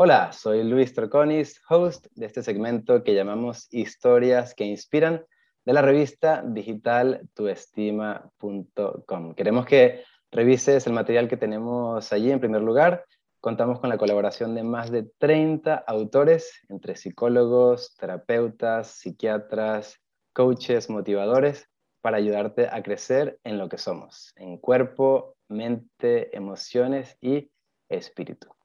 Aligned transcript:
Hola, 0.00 0.32
soy 0.32 0.62
Luis 0.62 0.94
Troconis, 0.94 1.60
host 1.68 2.06
de 2.14 2.26
este 2.26 2.44
segmento 2.44 3.02
que 3.02 3.16
llamamos 3.16 3.66
Historias 3.72 4.54
que 4.54 4.62
Inspiran 4.62 5.26
de 5.64 5.72
la 5.72 5.82
revista 5.82 6.40
digital 6.46 7.28
tuestima.com. 7.34 9.34
Queremos 9.34 9.66
que 9.66 10.04
revises 10.30 10.86
el 10.86 10.92
material 10.92 11.26
que 11.26 11.36
tenemos 11.36 12.12
allí 12.12 12.30
en 12.30 12.38
primer 12.38 12.62
lugar. 12.62 13.06
Contamos 13.40 13.80
con 13.80 13.88
la 13.88 13.98
colaboración 13.98 14.54
de 14.54 14.62
más 14.62 14.92
de 14.92 15.02
30 15.18 15.74
autores, 15.74 16.52
entre 16.68 16.94
psicólogos, 16.94 17.96
terapeutas, 17.96 19.00
psiquiatras, 19.00 20.00
coaches, 20.32 20.88
motivadores, 20.88 21.68
para 22.02 22.18
ayudarte 22.18 22.68
a 22.70 22.84
crecer 22.84 23.40
en 23.42 23.58
lo 23.58 23.68
que 23.68 23.78
somos, 23.78 24.32
en 24.36 24.58
cuerpo, 24.58 25.34
mente, 25.48 26.36
emociones 26.36 27.16
y 27.20 27.50
espíritu. 27.88 28.57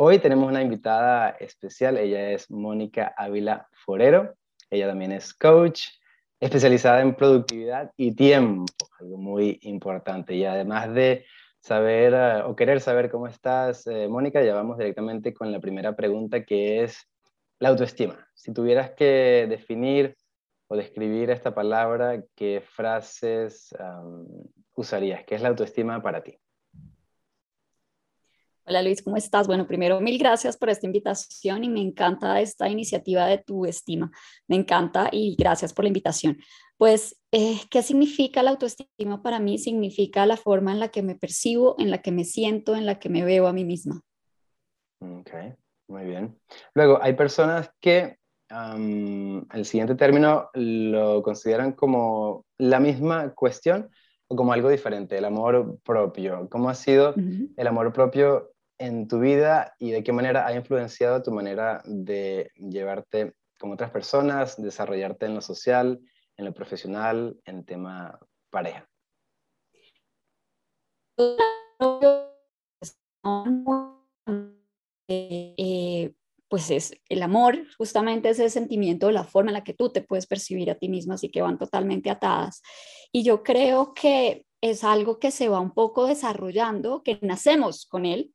Hoy 0.00 0.20
tenemos 0.20 0.48
una 0.48 0.62
invitada 0.62 1.30
especial, 1.40 1.98
ella 1.98 2.30
es 2.30 2.52
Mónica 2.52 3.12
Ávila 3.16 3.66
Forero, 3.72 4.32
ella 4.70 4.86
también 4.86 5.10
es 5.10 5.34
coach, 5.34 5.88
especializada 6.38 7.00
en 7.00 7.16
productividad 7.16 7.90
y 7.96 8.12
tiempo, 8.12 8.72
algo 9.00 9.16
muy 9.16 9.58
importante. 9.62 10.36
Y 10.36 10.44
además 10.44 10.94
de 10.94 11.24
saber 11.58 12.14
eh, 12.14 12.42
o 12.44 12.54
querer 12.54 12.80
saber 12.80 13.10
cómo 13.10 13.26
estás, 13.26 13.88
eh, 13.88 14.06
Mónica, 14.06 14.40
ya 14.40 14.54
vamos 14.54 14.78
directamente 14.78 15.34
con 15.34 15.50
la 15.50 15.58
primera 15.58 15.96
pregunta 15.96 16.44
que 16.44 16.84
es 16.84 17.10
la 17.58 17.70
autoestima. 17.70 18.24
Si 18.34 18.52
tuvieras 18.52 18.92
que 18.92 19.46
definir 19.48 20.16
o 20.68 20.76
describir 20.76 21.30
esta 21.30 21.56
palabra, 21.56 22.22
¿qué 22.36 22.62
frases 22.64 23.74
usarías? 24.76 25.24
¿Qué 25.24 25.34
es 25.34 25.42
la 25.42 25.48
autoestima 25.48 26.00
para 26.00 26.22
ti? 26.22 26.38
Hola 28.68 28.82
Luis, 28.82 29.00
¿cómo 29.00 29.16
estás? 29.16 29.46
Bueno, 29.46 29.66
primero 29.66 29.98
mil 29.98 30.18
gracias 30.18 30.58
por 30.58 30.68
esta 30.68 30.84
invitación 30.84 31.64
y 31.64 31.70
me 31.70 31.80
encanta 31.80 32.38
esta 32.38 32.68
iniciativa 32.68 33.24
de 33.24 33.38
tu 33.38 33.64
estima. 33.64 34.10
Me 34.46 34.56
encanta 34.56 35.08
y 35.10 35.36
gracias 35.38 35.72
por 35.72 35.86
la 35.86 35.88
invitación. 35.88 36.36
Pues, 36.76 37.18
eh, 37.32 37.60
¿qué 37.70 37.82
significa 37.82 38.42
la 38.42 38.50
autoestima 38.50 39.22
para 39.22 39.38
mí? 39.38 39.56
Significa 39.56 40.26
la 40.26 40.36
forma 40.36 40.72
en 40.72 40.80
la 40.80 40.88
que 40.88 41.02
me 41.02 41.14
percibo, 41.14 41.76
en 41.78 41.90
la 41.90 42.02
que 42.02 42.12
me 42.12 42.24
siento, 42.24 42.76
en 42.76 42.84
la 42.84 42.98
que 42.98 43.08
me 43.08 43.24
veo 43.24 43.46
a 43.46 43.54
mí 43.54 43.64
misma. 43.64 44.02
Ok, 45.00 45.30
muy 45.88 46.04
bien. 46.04 46.38
Luego, 46.74 46.98
hay 47.00 47.14
personas 47.14 47.70
que 47.80 48.18
el 48.50 49.64
siguiente 49.64 49.94
término 49.94 50.50
lo 50.52 51.22
consideran 51.22 51.72
como 51.72 52.44
la 52.58 52.80
misma 52.80 53.34
cuestión 53.34 53.88
o 54.28 54.36
como 54.36 54.52
algo 54.52 54.68
diferente, 54.68 55.16
el 55.16 55.24
amor 55.24 55.78
propio. 55.82 56.48
¿Cómo 56.50 56.68
ha 56.68 56.74
sido 56.74 57.14
el 57.16 57.66
amor 57.66 57.94
propio 57.94 58.50
en 58.78 59.08
tu 59.08 59.20
vida 59.20 59.74
y 59.78 59.90
de 59.90 60.02
qué 60.02 60.12
manera 60.12 60.46
ha 60.46 60.54
influenciado 60.54 61.22
tu 61.22 61.32
manera 61.32 61.82
de 61.84 62.50
llevarte 62.54 63.34
con 63.58 63.72
otras 63.72 63.90
personas, 63.90 64.60
desarrollarte 64.60 65.26
en 65.26 65.34
lo 65.34 65.40
social, 65.40 66.00
en 66.36 66.44
lo 66.44 66.54
profesional, 66.54 67.36
en 67.44 67.64
tema 67.64 68.18
pareja? 68.50 68.88
Eh, 75.08 76.14
pues 76.48 76.70
es 76.70 76.92
el 77.08 77.22
amor, 77.22 77.58
justamente 77.76 78.30
ese 78.30 78.48
sentimiento, 78.48 79.10
la 79.10 79.24
forma 79.24 79.50
en 79.50 79.54
la 79.54 79.64
que 79.64 79.74
tú 79.74 79.90
te 79.90 80.02
puedes 80.02 80.26
percibir 80.26 80.70
a 80.70 80.76
ti 80.76 80.88
mismo, 80.88 81.14
así 81.14 81.30
que 81.30 81.42
van 81.42 81.58
totalmente 81.58 82.10
atadas. 82.10 82.62
Y 83.12 83.22
yo 83.22 83.42
creo 83.42 83.92
que 83.94 84.46
es 84.60 84.84
algo 84.84 85.18
que 85.18 85.30
se 85.30 85.48
va 85.48 85.60
un 85.60 85.72
poco 85.72 86.06
desarrollando, 86.06 87.02
que 87.02 87.18
nacemos 87.22 87.86
con 87.86 88.06
él, 88.06 88.32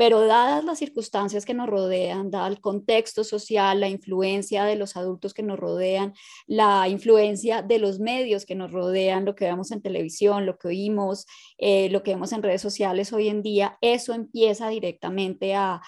pero 0.00 0.26
dadas 0.26 0.64
las 0.64 0.78
circunstancias 0.78 1.44
que 1.44 1.52
nos 1.52 1.68
rodean, 1.68 2.30
dado 2.30 2.46
el 2.46 2.58
contexto 2.62 3.22
social, 3.22 3.80
la 3.80 3.88
influencia 3.90 4.64
de 4.64 4.74
los 4.74 4.96
adultos 4.96 5.34
que 5.34 5.42
nos 5.42 5.60
rodean, 5.60 6.14
la 6.46 6.88
influencia 6.88 7.60
de 7.60 7.78
los 7.78 8.00
medios 8.00 8.46
que 8.46 8.54
nos 8.54 8.72
rodean, 8.72 9.26
lo 9.26 9.34
que 9.34 9.44
vemos 9.44 9.72
en 9.72 9.82
televisión, 9.82 10.46
lo 10.46 10.56
que 10.56 10.68
oímos, 10.68 11.26
eh, 11.58 11.90
lo 11.90 12.02
que 12.02 12.12
vemos 12.12 12.32
en 12.32 12.42
redes 12.42 12.62
sociales 12.62 13.12
hoy 13.12 13.28
en 13.28 13.42
día, 13.42 13.76
eso 13.82 14.14
empieza 14.14 14.70
directamente 14.70 15.54
a, 15.54 15.82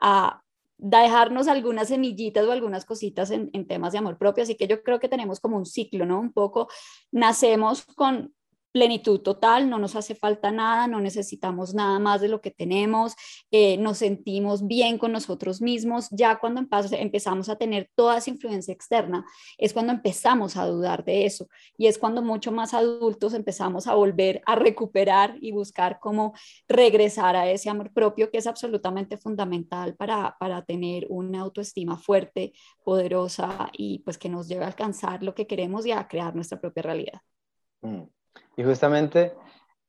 a 0.00 0.42
dejarnos 0.78 1.46
algunas 1.46 1.88
semillitas 1.88 2.46
o 2.46 2.52
algunas 2.52 2.86
cositas 2.86 3.30
en, 3.30 3.50
en, 3.52 3.66
temas 3.66 3.92
de 3.92 3.98
amor 3.98 4.16
propio. 4.16 4.44
Así 4.44 4.54
que 4.54 4.66
yo 4.66 4.82
creo 4.82 4.98
que 4.98 5.10
tenemos 5.10 5.40
como 5.40 5.58
un 5.58 5.66
ciclo, 5.66 6.06
¿no? 6.06 6.18
Un 6.18 6.32
poco 6.32 6.68
nacemos 7.12 7.84
con 7.84 8.32
plenitud 8.78 9.20
total, 9.22 9.68
no 9.68 9.80
nos 9.80 9.96
hace 9.96 10.14
falta 10.14 10.52
nada, 10.52 10.86
no 10.86 11.00
necesitamos 11.00 11.74
nada 11.74 11.98
más 11.98 12.20
de 12.20 12.28
lo 12.28 12.40
que 12.40 12.52
tenemos, 12.52 13.16
eh, 13.50 13.76
nos 13.76 13.98
sentimos 13.98 14.68
bien 14.68 14.98
con 14.98 15.10
nosotros 15.10 15.60
mismos. 15.60 16.06
Ya 16.12 16.38
cuando 16.38 16.64
empezamos 16.92 17.48
a 17.48 17.56
tener 17.56 17.90
toda 17.96 18.18
esa 18.18 18.30
influencia 18.30 18.72
externa, 18.72 19.24
es 19.58 19.72
cuando 19.72 19.92
empezamos 19.92 20.56
a 20.56 20.64
dudar 20.64 21.04
de 21.04 21.26
eso 21.26 21.48
y 21.76 21.88
es 21.88 21.98
cuando 21.98 22.22
mucho 22.22 22.52
más 22.52 22.72
adultos 22.72 23.34
empezamos 23.34 23.88
a 23.88 23.94
volver 23.94 24.42
a 24.46 24.54
recuperar 24.54 25.36
y 25.40 25.50
buscar 25.50 25.98
cómo 25.98 26.34
regresar 26.68 27.34
a 27.34 27.50
ese 27.50 27.70
amor 27.70 27.92
propio 27.92 28.30
que 28.30 28.38
es 28.38 28.46
absolutamente 28.46 29.16
fundamental 29.16 29.96
para, 29.96 30.36
para 30.38 30.64
tener 30.64 31.06
una 31.08 31.40
autoestima 31.40 31.96
fuerte, 31.96 32.52
poderosa 32.84 33.70
y 33.72 33.98
pues 34.04 34.18
que 34.18 34.28
nos 34.28 34.46
lleve 34.46 34.62
a 34.62 34.68
alcanzar 34.68 35.24
lo 35.24 35.34
que 35.34 35.48
queremos 35.48 35.84
y 35.84 35.90
a 35.90 36.06
crear 36.06 36.36
nuestra 36.36 36.60
propia 36.60 36.84
realidad. 36.84 37.20
Mm. 37.82 38.17
Y 38.58 38.64
justamente, 38.64 39.34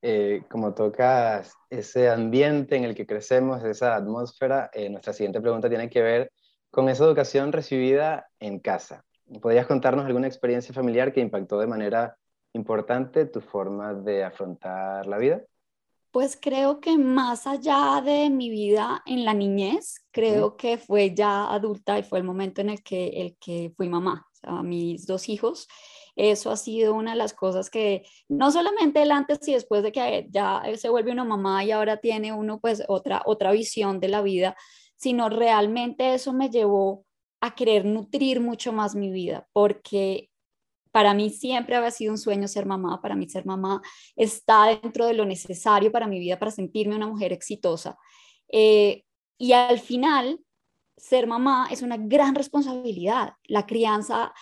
eh, 0.03 0.43
como 0.47 0.75
tocas 0.75 1.55
ese 1.71 2.07
ambiente 2.07 2.75
en 2.75 2.83
el 2.83 2.93
que 2.93 3.07
crecemos, 3.07 3.63
esa 3.63 3.95
atmósfera, 3.95 4.69
eh, 4.73 4.91
nuestra 4.91 5.11
siguiente 5.11 5.41
pregunta 5.41 5.69
tiene 5.69 5.89
que 5.89 6.03
ver 6.03 6.31
con 6.69 6.87
esa 6.87 7.03
educación 7.05 7.51
recibida 7.51 8.27
en 8.39 8.59
casa. 8.59 9.03
¿Podrías 9.41 9.65
contarnos 9.65 10.05
alguna 10.05 10.27
experiencia 10.27 10.71
familiar 10.71 11.11
que 11.11 11.19
impactó 11.19 11.57
de 11.59 11.65
manera 11.65 12.15
importante 12.53 13.25
tu 13.25 13.41
forma 13.41 13.95
de 13.95 14.23
afrontar 14.23 15.07
la 15.07 15.17
vida? 15.17 15.41
Pues 16.11 16.37
creo 16.39 16.79
que 16.79 16.95
más 16.95 17.47
allá 17.47 18.03
de 18.05 18.29
mi 18.29 18.51
vida 18.51 19.01
en 19.07 19.25
la 19.25 19.33
niñez, 19.33 20.05
creo 20.11 20.57
que 20.57 20.77
fue 20.77 21.15
ya 21.15 21.51
adulta 21.51 21.97
y 21.97 22.03
fue 22.03 22.19
el 22.19 22.23
momento 22.23 22.61
en 22.61 22.69
el 22.69 22.83
que, 22.83 23.07
el 23.07 23.35
que 23.39 23.73
fui 23.75 23.89
mamá. 23.89 24.27
O 24.31 24.35
sea, 24.35 24.61
mis 24.61 25.07
dos 25.07 25.27
hijos 25.27 25.67
eso 26.19 26.51
ha 26.51 26.57
sido 26.57 26.95
una 26.95 27.11
de 27.11 27.17
las 27.17 27.33
cosas 27.33 27.69
que 27.69 28.03
no 28.27 28.51
solamente 28.51 29.01
el 29.01 29.11
antes 29.11 29.47
y 29.47 29.53
después 29.53 29.83
de 29.83 29.93
que 29.93 30.27
ya 30.29 30.61
se 30.75 30.89
vuelve 30.89 31.13
una 31.13 31.23
mamá 31.23 31.63
y 31.63 31.71
ahora 31.71 31.97
tiene 31.97 32.33
uno 32.33 32.59
pues 32.59 32.83
otra, 32.89 33.21
otra 33.25 33.53
visión 33.53 34.01
de 34.01 34.09
la 34.09 34.21
vida, 34.21 34.57
sino 34.97 35.29
realmente 35.29 36.13
eso 36.13 36.33
me 36.33 36.49
llevó 36.49 37.05
a 37.39 37.55
querer 37.55 37.85
nutrir 37.85 38.41
mucho 38.41 38.73
más 38.73 38.95
mi 38.95 39.11
vida, 39.11 39.47
porque 39.53 40.29
para 40.91 41.13
mí 41.13 41.29
siempre 41.29 41.77
había 41.77 41.91
sido 41.91 42.11
un 42.11 42.17
sueño 42.17 42.49
ser 42.49 42.65
mamá, 42.65 43.01
para 43.01 43.15
mí 43.15 43.29
ser 43.29 43.45
mamá 43.45 43.81
está 44.17 44.65
dentro 44.65 45.05
de 45.05 45.13
lo 45.13 45.23
necesario 45.25 45.89
para 45.89 46.07
mi 46.07 46.19
vida, 46.19 46.37
para 46.37 46.51
sentirme 46.51 46.97
una 46.97 47.07
mujer 47.07 47.31
exitosa. 47.31 47.97
Eh, 48.51 49.05
y 49.37 49.53
al 49.53 49.79
final, 49.79 50.41
ser 50.97 51.27
mamá 51.27 51.69
es 51.71 51.81
una 51.81 51.95
gran 51.95 52.35
responsabilidad. 52.35 53.35
La 53.45 53.65
crianza 53.65 54.33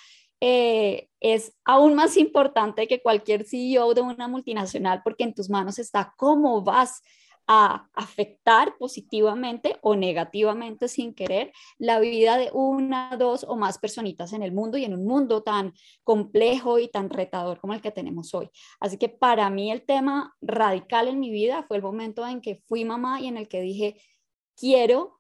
eh, 0.42 1.07
es 1.20 1.54
aún 1.66 1.96
más 1.96 2.18
importante 2.18 2.88
que 2.88 3.02
cualquier 3.02 3.44
CEO 3.44 3.94
de 3.94 4.02
una 4.02 4.28
multinacional 4.28 5.02
porque 5.04 5.24
en 5.24 5.34
tus 5.34 5.50
manos 5.50 5.80
está 5.80 6.14
cómo 6.18 6.62
vas 6.62 7.02
a 7.48 7.88
afectar 7.94 8.78
positivamente 8.78 9.78
o 9.82 9.96
negativamente 9.96 10.90
sin 10.90 11.14
querer 11.14 11.54
la 11.78 12.00
vida 12.00 12.38
de 12.38 12.52
una, 12.52 13.16
dos 13.18 13.46
o 13.48 13.56
más 13.56 13.78
personitas 13.78 14.34
en 14.34 14.44
el 14.44 14.52
mundo 14.52 14.78
y 14.78 14.84
en 14.84 14.94
un 14.94 15.06
mundo 15.06 15.44
tan 15.44 15.74
complejo 16.04 16.78
y 16.78 16.90
tan 16.90 17.10
retador 17.10 17.60
como 17.60 17.74
el 17.74 17.82
que 17.82 17.92
tenemos 17.92 18.34
hoy. 18.34 18.50
Así 18.82 18.98
que 18.98 19.08
para 19.08 19.50
mí 19.50 19.72
el 19.72 19.86
tema 19.86 20.36
radical 20.42 21.08
en 21.08 21.22
mi 21.22 21.32
vida 21.32 21.64
fue 21.64 21.78
el 21.78 21.84
momento 21.84 22.28
en 22.28 22.42
que 22.42 22.62
fui 22.68 22.84
mamá 22.84 23.22
y 23.22 23.28
en 23.28 23.38
el 23.38 23.48
que 23.48 23.62
dije, 23.62 23.96
quiero 24.58 25.17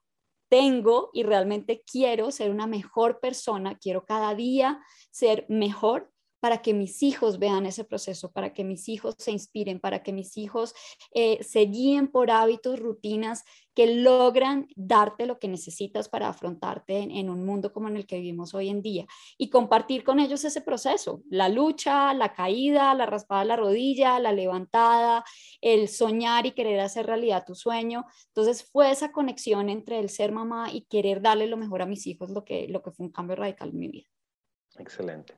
tengo 0.49 1.09
y 1.13 1.23
realmente 1.23 1.83
quiero 1.89 2.31
ser 2.31 2.51
una 2.51 2.67
mejor 2.67 3.19
persona, 3.19 3.77
quiero 3.77 4.05
cada 4.05 4.35
día 4.35 4.81
ser 5.11 5.45
mejor 5.49 6.11
para 6.39 6.61
que 6.61 6.73
mis 6.73 7.03
hijos 7.03 7.39
vean 7.39 7.65
ese 7.65 7.83
proceso, 7.83 8.31
para 8.31 8.53
que 8.53 8.63
mis 8.63 8.89
hijos 8.89 9.15
se 9.17 9.31
inspiren, 9.31 9.79
para 9.79 10.03
que 10.03 10.13
mis 10.13 10.37
hijos 10.37 10.73
eh, 11.13 11.43
se 11.43 11.61
guíen 11.61 12.07
por 12.07 12.31
hábitos, 12.31 12.79
rutinas 12.79 13.43
que 13.77 13.85
logran 13.85 14.67
darte 14.75 15.27
lo 15.27 15.37
que 15.37 15.47
necesitas 15.47 16.09
para 16.09 16.29
afrontarte 16.29 16.97
en, 16.97 17.29
un 17.29 17.45
mundo 17.45 17.71
como 17.71 17.87
en 17.87 17.95
el 17.95 18.07
que 18.07 18.15
vivimos 18.15 18.55
hoy 18.55 18.69
en 18.69 18.81
día 18.81 19.05
y 19.37 19.51
compartir 19.51 20.03
con 20.03 20.19
ellos 20.19 20.43
ese 20.45 20.61
proceso, 20.61 21.21
la 21.29 21.47
lucha, 21.47 22.11
la 22.15 22.33
caída, 22.33 22.95
la 22.95 23.05
raspada 23.05 23.41
de 23.41 23.47
la 23.49 23.55
rodilla, 23.55 24.19
la 24.19 24.31
levantada, 24.31 25.23
el 25.61 25.89
soñar 25.89 26.47
y 26.47 26.53
querer 26.53 26.79
hacer 26.79 27.05
realidad 27.05 27.45
tu 27.45 27.53
sueño. 27.53 28.05
Entonces 28.29 28.63
fue 28.63 28.89
esa 28.89 29.11
conexión 29.11 29.69
entre 29.69 29.99
el 29.99 30.09
ser 30.09 30.31
mamá 30.31 30.71
y 30.71 30.81
querer 30.85 31.21
darle 31.21 31.45
lo 31.45 31.55
mejor 31.55 31.83
a 31.83 31.85
mis 31.85 32.07
hijos 32.07 32.31
lo 32.31 32.43
que, 32.43 32.67
lo 32.67 32.81
que 32.81 32.89
fue 32.89 33.05
un 33.05 33.11
cambio 33.11 33.35
radical 33.35 33.69
en 33.69 33.77
mi 33.77 33.89
vida. 33.89 34.07
Excelente. 34.79 35.35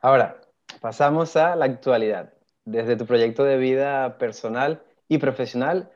Ahora, 0.00 0.40
pasamos 0.80 1.36
a 1.36 1.56
la 1.56 1.66
actualidad. 1.66 2.32
Desde 2.64 2.96
tu 2.96 3.06
proyecto 3.06 3.44
de 3.44 3.56
vida 3.56 4.18
personal 4.18 4.82
y 5.08 5.18
profesional, 5.18 5.90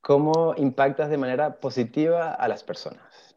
¿cómo 0.00 0.54
impactas 0.56 1.10
de 1.10 1.18
manera 1.18 1.60
positiva 1.60 2.34
a 2.34 2.48
las 2.48 2.62
personas? 2.62 3.36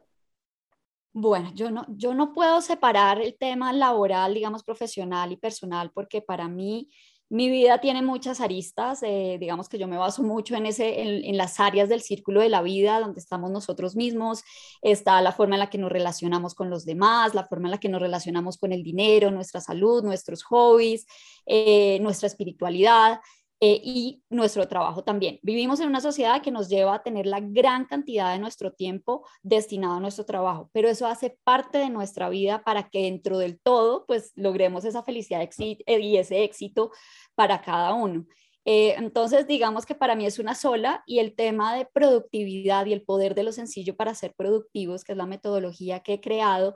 Bueno, 1.13 1.51
yo 1.53 1.71
no, 1.71 1.85
yo 1.89 2.13
no 2.13 2.33
puedo 2.33 2.61
separar 2.61 3.19
el 3.19 3.37
tema 3.37 3.73
laboral, 3.73 4.33
digamos, 4.33 4.63
profesional 4.63 5.31
y 5.33 5.37
personal, 5.37 5.91
porque 5.93 6.21
para 6.21 6.47
mí 6.47 6.89
mi 7.31 7.49
vida 7.49 7.79
tiene 7.79 8.01
muchas 8.01 8.41
aristas, 8.41 9.03
eh, 9.03 9.37
digamos 9.39 9.69
que 9.69 9.77
yo 9.77 9.87
me 9.87 9.95
baso 9.95 10.21
mucho 10.21 10.53
en, 10.55 10.65
ese, 10.65 11.01
en, 11.01 11.37
las 11.37 11.61
áreas 11.61 11.87
del 11.87 12.01
círculo 12.01 12.41
de 12.41 12.49
la 12.49 12.61
vida 12.61 12.99
donde 12.99 13.21
estamos 13.21 13.49
nosotros 13.49 13.95
mismos, 13.95 14.43
está 14.81 15.21
la 15.21 15.31
forma 15.31 15.55
en 15.55 15.61
la 15.61 15.69
que 15.69 15.77
nos 15.77 15.93
relacionamos 15.93 16.53
con 16.53 16.69
los 16.69 16.83
demás, 16.83 17.33
la 17.33 17.45
forma 17.45 17.69
en 17.69 17.71
la 17.71 17.79
que 17.79 17.87
nos 17.87 18.01
relacionamos 18.01 18.57
con 18.57 18.73
el 18.73 18.83
dinero, 18.83 19.31
nuestra 19.31 19.61
salud, 19.61 20.03
nuestros 20.03 20.43
hobbies, 20.43 21.07
eh, 21.45 21.99
nuestra 22.01 22.27
espiritualidad. 22.27 23.21
Eh, 23.63 23.79
y 23.83 24.23
nuestro 24.31 24.67
trabajo 24.67 25.03
también. 25.03 25.39
Vivimos 25.43 25.79
en 25.79 25.87
una 25.87 26.01
sociedad 26.01 26.41
que 26.41 26.49
nos 26.49 26.67
lleva 26.67 26.95
a 26.95 27.03
tener 27.03 27.27
la 27.27 27.39
gran 27.39 27.85
cantidad 27.85 28.33
de 28.33 28.39
nuestro 28.39 28.73
tiempo 28.73 29.23
destinado 29.43 29.97
a 29.97 29.99
nuestro 29.99 30.25
trabajo, 30.25 30.71
pero 30.73 30.89
eso 30.89 31.05
hace 31.05 31.37
parte 31.43 31.77
de 31.77 31.91
nuestra 31.91 32.27
vida 32.29 32.63
para 32.63 32.89
que 32.89 33.03
dentro 33.03 33.37
del 33.37 33.59
todo, 33.59 34.07
pues 34.07 34.31
logremos 34.35 34.83
esa 34.83 35.03
felicidad 35.03 35.47
eh, 35.59 35.99
y 35.99 36.17
ese 36.17 36.43
éxito 36.43 36.89
para 37.35 37.61
cada 37.61 37.93
uno. 37.93 38.25
Eh, 38.65 38.95
entonces, 38.97 39.47
digamos 39.47 39.85
que 39.85 39.95
para 39.95 40.15
mí 40.15 40.25
es 40.25 40.39
una 40.39 40.55
sola 40.55 41.03
y 41.05 41.19
el 41.19 41.35
tema 41.35 41.75
de 41.75 41.85
productividad 41.85 42.85
y 42.87 42.93
el 42.93 43.03
poder 43.03 43.35
de 43.35 43.43
lo 43.43 43.51
sencillo 43.51 43.95
para 43.95 44.15
ser 44.15 44.33
productivos, 44.35 45.03
que 45.03 45.13
es 45.13 45.17
la 45.17 45.25
metodología 45.25 46.01
que 46.01 46.13
he 46.13 46.21
creado, 46.21 46.75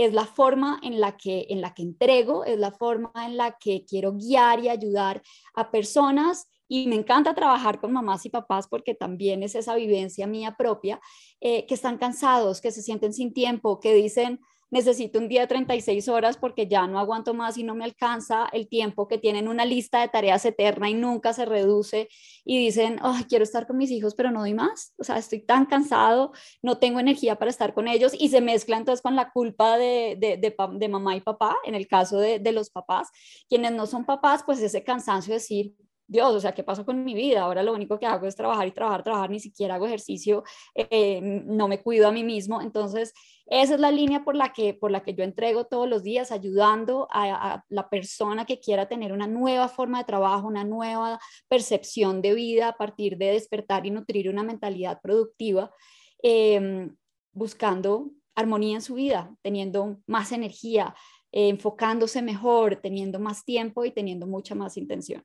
es 0.00 0.14
la 0.14 0.24
forma 0.24 0.80
en 0.82 0.98
la 0.98 1.16
que, 1.16 1.46
en 1.50 1.60
la 1.60 1.74
que 1.74 1.82
entrego, 1.82 2.44
es 2.44 2.58
la 2.58 2.72
forma 2.72 3.12
en 3.16 3.36
la 3.36 3.58
que 3.58 3.84
quiero 3.84 4.14
guiar 4.14 4.60
y 4.60 4.68
ayudar 4.68 5.22
a 5.54 5.70
personas. 5.70 6.48
Y 6.68 6.86
me 6.86 6.94
encanta 6.94 7.34
trabajar 7.34 7.80
con 7.80 7.92
mamás 7.92 8.24
y 8.24 8.30
papás 8.30 8.66
porque 8.66 8.94
también 8.94 9.42
es 9.42 9.54
esa 9.54 9.74
vivencia 9.74 10.26
mía 10.26 10.54
propia, 10.56 11.00
eh, 11.40 11.66
que 11.66 11.74
están 11.74 11.98
cansados, 11.98 12.60
que 12.60 12.70
se 12.70 12.80
sienten 12.80 13.12
sin 13.12 13.34
tiempo, 13.34 13.78
que 13.78 13.92
dicen, 13.92 14.40
necesito 14.70 15.18
un 15.18 15.28
día 15.28 15.42
de 15.42 15.46
36 15.48 16.08
horas 16.08 16.36
porque 16.36 16.66
ya 16.66 16.86
no 16.86 16.98
aguanto 16.98 17.34
más 17.34 17.58
y 17.58 17.64
no 17.64 17.74
me 17.74 17.84
alcanza 17.84 18.48
el 18.52 18.68
tiempo, 18.68 19.08
que 19.08 19.18
tienen 19.18 19.48
una 19.48 19.64
lista 19.64 20.00
de 20.00 20.08
tareas 20.08 20.44
eterna 20.44 20.88
y 20.88 20.94
nunca 20.94 21.32
se 21.32 21.44
reduce 21.44 22.08
y 22.44 22.58
dicen, 22.58 22.98
ay, 23.02 23.24
quiero 23.24 23.44
estar 23.44 23.66
con 23.66 23.76
mis 23.76 23.90
hijos, 23.90 24.14
pero 24.14 24.30
no 24.30 24.40
doy 24.40 24.54
más, 24.54 24.94
o 24.98 25.04
sea, 25.04 25.18
estoy 25.18 25.40
tan 25.40 25.66
cansado, 25.66 26.32
no 26.62 26.78
tengo 26.78 27.00
energía 27.00 27.36
para 27.36 27.50
estar 27.50 27.74
con 27.74 27.88
ellos 27.88 28.12
y 28.18 28.28
se 28.28 28.40
mezcla 28.40 28.76
entonces 28.76 29.02
con 29.02 29.16
la 29.16 29.30
culpa 29.30 29.76
de, 29.76 30.16
de, 30.18 30.36
de, 30.36 30.88
mamá 30.88 31.16
y 31.16 31.20
papá, 31.20 31.56
en 31.64 31.74
el 31.74 31.86
caso 31.86 32.18
de, 32.18 32.50
los 32.50 32.70
papás, 32.70 33.08
quienes 33.48 33.72
no 33.72 33.86
son 33.86 34.04
papás, 34.04 34.42
pues 34.44 34.60
ese 34.60 34.82
cansancio 34.82 35.32
de 35.32 35.38
decir, 35.38 35.74
Dios, 36.08 36.34
o 36.34 36.40
sea, 36.40 36.52
¿qué 36.52 36.64
pasó 36.64 36.84
con 36.84 37.04
mi 37.04 37.14
vida? 37.14 37.42
Ahora 37.42 37.62
lo 37.62 37.72
único 37.72 38.00
que 38.00 38.06
hago 38.06 38.26
es 38.26 38.34
trabajar 38.34 38.66
y 38.66 38.72
trabajar, 38.72 39.04
trabajar, 39.04 39.30
ni 39.30 39.38
siquiera 39.38 39.76
hago 39.76 39.86
ejercicio, 39.86 40.42
eh, 40.74 41.20
no 41.22 41.68
me 41.68 41.80
cuido 41.80 42.08
a 42.08 42.10
mí 42.10 42.24
mismo. 42.24 42.60
Entonces, 42.60 43.14
esa 43.50 43.74
es 43.74 43.80
la 43.80 43.90
línea 43.90 44.22
por 44.22 44.36
la 44.36 44.52
que, 44.52 44.74
por 44.74 44.92
la 44.92 45.02
que 45.02 45.12
yo 45.12 45.24
entrego 45.24 45.64
todos 45.64 45.88
los 45.88 46.04
días, 46.04 46.30
ayudando 46.30 47.08
a, 47.10 47.64
la 47.68 47.90
persona 47.90 48.46
que 48.46 48.60
quiera 48.60 48.86
tener 48.86 49.12
una 49.12 49.26
nueva 49.26 49.66
forma 49.66 49.98
de 49.98 50.04
trabajo, 50.04 50.46
una 50.46 50.62
nueva 50.62 51.18
percepción 51.48 52.22
de 52.22 52.34
vida 52.34 52.68
a 52.68 52.76
partir 52.76 53.18
de 53.18 53.32
despertar 53.32 53.84
y 53.86 53.90
nutrir 53.90 54.30
una 54.30 54.44
mentalidad 54.44 55.00
productiva, 55.02 55.74
em, 56.22 56.94
buscando 57.32 58.12
armonía 58.36 58.76
en 58.76 58.82
su 58.82 58.94
vida, 58.94 59.34
teniendo 59.42 59.98
más 60.06 60.30
energía, 60.30 60.94
enfocándose 61.32 62.22
mejor, 62.22 62.76
teniendo 62.76 63.18
más 63.18 63.44
tiempo 63.44 63.84
y 63.84 63.90
teniendo 63.90 64.28
mucha 64.28 64.54
más 64.54 64.76
intención. 64.76 65.24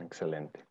Excelente. 0.00 0.64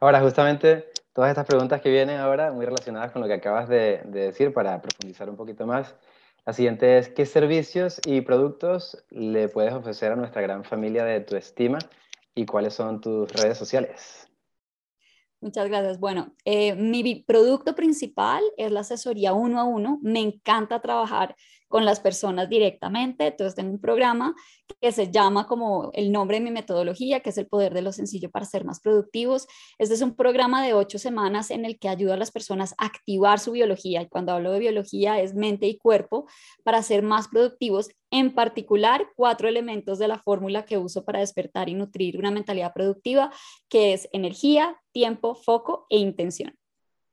Ahora, 0.00 0.20
justamente 0.20 0.90
todas 1.14 1.30
estas 1.30 1.46
preguntas 1.46 1.80
que 1.80 1.90
vienen 1.90 2.18
ahora, 2.18 2.52
muy 2.52 2.66
relacionadas 2.66 3.10
con 3.10 3.22
lo 3.22 3.28
que 3.28 3.34
acabas 3.34 3.70
de, 3.70 4.02
de 4.04 4.20
decir, 4.26 4.52
para 4.52 4.82
profundizar 4.82 5.30
un 5.30 5.36
poquito 5.36 5.66
más, 5.66 5.96
la 6.46 6.52
siguiente 6.52 6.98
es, 6.98 7.08
¿qué 7.08 7.26
servicios 7.26 8.00
y 8.04 8.22
productos 8.22 9.04
le 9.10 9.48
puedes 9.48 9.72
ofrecer 9.72 10.12
a 10.12 10.16
nuestra 10.16 10.42
gran 10.42 10.64
familia 10.64 11.04
de 11.04 11.20
tu 11.20 11.36
estima 11.36 11.78
y 12.34 12.46
cuáles 12.46 12.74
son 12.74 13.00
tus 13.00 13.30
redes 13.32 13.58
sociales? 13.58 14.29
Muchas 15.42 15.68
gracias. 15.68 15.98
Bueno, 15.98 16.34
eh, 16.44 16.74
mi 16.74 17.22
producto 17.22 17.74
principal 17.74 18.42
es 18.58 18.70
la 18.72 18.80
asesoría 18.80 19.32
uno 19.32 19.58
a 19.58 19.64
uno. 19.64 19.98
Me 20.02 20.20
encanta 20.20 20.82
trabajar 20.82 21.34
con 21.70 21.86
las 21.86 22.00
personas 22.00 22.50
directamente. 22.50 23.28
Entonces 23.28 23.54
tengo 23.54 23.70
un 23.70 23.80
programa 23.80 24.34
que 24.80 24.92
se 24.92 25.10
llama 25.10 25.46
como 25.46 25.90
el 25.94 26.12
nombre 26.12 26.38
de 26.38 26.44
mi 26.44 26.50
metodología, 26.50 27.20
que 27.20 27.30
es 27.30 27.38
el 27.38 27.46
poder 27.46 27.72
de 27.72 27.80
lo 27.80 27.92
sencillo 27.92 28.28
para 28.28 28.44
ser 28.44 28.64
más 28.64 28.80
productivos. 28.80 29.46
Este 29.78 29.94
es 29.94 30.02
un 30.02 30.14
programa 30.14 30.62
de 30.62 30.74
ocho 30.74 30.98
semanas 30.98 31.50
en 31.50 31.64
el 31.64 31.78
que 31.78 31.88
ayuda 31.88 32.14
a 32.14 32.18
las 32.18 32.32
personas 32.32 32.74
a 32.76 32.86
activar 32.86 33.38
su 33.38 33.52
biología. 33.52 34.02
Y 34.02 34.08
cuando 34.08 34.32
hablo 34.32 34.52
de 34.52 34.58
biología 34.58 35.20
es 35.20 35.34
mente 35.34 35.66
y 35.68 35.78
cuerpo 35.78 36.26
para 36.64 36.82
ser 36.82 37.02
más 37.02 37.28
productivos. 37.28 37.88
En 38.10 38.34
particular, 38.34 39.06
cuatro 39.16 39.48
elementos 39.48 39.98
de 39.98 40.08
la 40.08 40.18
fórmula 40.18 40.64
que 40.64 40.78
uso 40.78 41.04
para 41.04 41.20
despertar 41.20 41.68
y 41.68 41.74
nutrir 41.74 42.18
una 42.18 42.30
mentalidad 42.30 42.72
productiva, 42.72 43.32
que 43.68 43.92
es 43.92 44.08
energía, 44.12 44.80
tiempo, 44.92 45.34
foco 45.34 45.86
e 45.88 45.98
intención. 45.98 46.56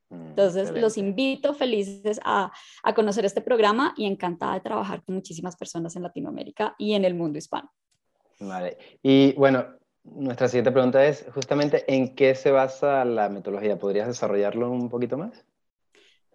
Mm, 0.09 0.29
Entonces, 0.29 0.71
los 0.71 0.97
invito 0.97 1.53
felices 1.53 2.19
a, 2.23 2.51
a, 2.83 2.93
conocer 2.93 3.25
este 3.25 3.41
programa 3.41 3.93
y 3.97 4.05
encantada 4.05 4.55
de 4.55 4.61
trabajar 4.61 5.03
con 5.03 5.15
muchísimas 5.15 5.55
personas 5.55 5.95
en 5.95 6.03
Latinoamérica 6.03 6.75
y 6.77 6.93
en 6.93 7.05
el 7.05 7.13
mundo 7.13 7.37
hispano. 7.37 7.71
Vale. 8.39 8.77
Y 9.03 9.33
bueno, 9.33 9.65
nuestra 10.03 10.47
siguiente 10.47 10.71
pregunta 10.71 11.05
es 11.05 11.25
justamente 11.33 11.83
en 11.93 12.15
qué 12.15 12.33
se 12.35 12.51
basa 12.51 13.03
la 13.03 13.29
metodología. 13.29 13.77
¿Podrías 13.77 14.07
desarrollarlo 14.07 14.71
un 14.71 14.89
poquito 14.89 15.17
más? 15.17 15.45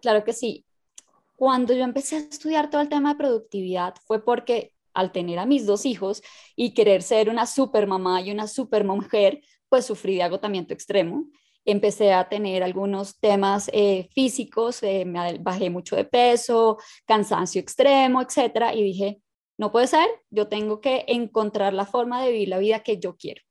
Claro 0.01 0.23
que 0.23 0.33
sí. 0.33 0.65
Cuando 1.43 1.73
yo 1.73 1.83
empecé 1.83 2.15
a 2.15 2.19
estudiar 2.19 2.69
todo 2.69 2.79
el 2.79 2.87
tema 2.87 3.09
de 3.09 3.17
productividad 3.17 3.95
fue 4.07 4.23
porque 4.23 4.71
al 4.93 5.11
tener 5.11 5.39
a 5.39 5.45
mis 5.45 5.65
dos 5.65 5.85
hijos 5.85 6.23
y 6.55 6.73
querer 6.73 7.01
ser 7.01 7.27
una 7.27 7.45
super 7.45 7.85
mamá 7.85 8.21
y 8.21 8.31
una 8.31 8.47
super 8.47 8.85
mujer, 8.85 9.41
pues 9.67 9.85
sufrí 9.85 10.15
de 10.15 10.23
agotamiento 10.23 10.73
extremo 10.73 11.25
empecé 11.65 12.13
a 12.13 12.29
tener 12.29 12.63
algunos 12.63 13.19
temas 13.19 13.69
eh, 13.73 14.07
físicos, 14.13 14.83
eh, 14.83 15.03
me 15.03 15.37
bajé 15.39 15.69
mucho 15.69 15.97
de 15.97 16.05
peso, 16.05 16.77
cansancio 17.05 17.59
extremo, 17.59 18.21
etcétera, 18.21 18.73
y 18.73 18.81
dije, 18.81 19.21
no 19.57 19.69
puede 19.69 19.87
ser, 19.87 20.07
yo 20.29 20.47
tengo 20.47 20.79
que 20.79 21.03
encontrar 21.09 21.73
la 21.73 21.85
forma 21.85 22.23
de 22.23 22.31
vivir 22.31 22.47
la 22.47 22.59
vida 22.59 22.83
que 22.83 22.99
yo 22.99 23.17
quiero. 23.17 23.41